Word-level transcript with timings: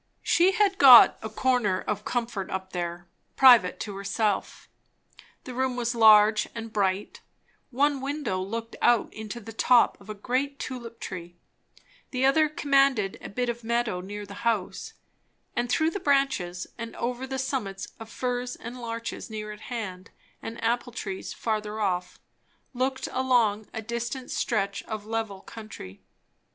She 0.23 0.53
had 0.53 0.79
got 0.79 1.19
a 1.21 1.29
corner 1.29 1.79
of 1.81 2.05
comfort 2.05 2.49
up 2.49 2.73
there, 2.73 3.07
private 3.35 3.79
to 3.81 3.95
herself. 3.97 4.67
The 5.43 5.53
room 5.53 5.75
was 5.75 5.93
large 5.93 6.47
and 6.55 6.73
bright; 6.73 7.21
one 7.69 8.01
window 8.01 8.39
looked 8.41 8.75
out 8.81 9.13
into 9.13 9.39
the 9.39 9.53
top 9.53 10.01
of 10.01 10.09
a 10.09 10.15
great 10.15 10.57
tulip 10.57 10.99
tree, 10.99 11.37
the 12.09 12.25
other 12.25 12.49
commanded 12.49 13.19
a 13.21 13.29
bit 13.29 13.47
of 13.47 13.63
meadow 13.63 14.01
near 14.01 14.25
the 14.25 14.33
house, 14.41 14.93
and 15.55 15.69
through 15.69 15.91
the 15.91 15.99
branches 15.99 16.65
and 16.79 16.95
over 16.95 17.27
the 17.27 17.37
summits 17.37 17.89
of 17.99 18.09
firs 18.09 18.55
and 18.55 18.81
larches 18.81 19.29
near 19.29 19.51
at 19.51 19.59
hand 19.61 20.09
and 20.41 20.59
apple 20.63 20.93
trees 20.93 21.31
further 21.31 21.79
off, 21.79 22.19
looked 22.73 23.07
along 23.11 23.67
a 23.71 23.83
distant 23.83 24.31
stretch 24.31 24.81
of 24.85 25.05
level 25.05 25.41
country. 25.41 26.01